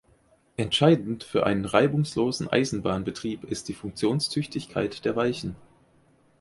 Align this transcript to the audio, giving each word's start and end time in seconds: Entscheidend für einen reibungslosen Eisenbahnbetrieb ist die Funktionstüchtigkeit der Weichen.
Entscheidend 0.57 1.23
für 1.23 1.45
einen 1.45 1.63
reibungslosen 1.63 2.47
Eisenbahnbetrieb 2.49 3.43
ist 3.43 3.69
die 3.69 3.75
Funktionstüchtigkeit 3.75 5.05
der 5.05 5.15
Weichen. 5.15 5.55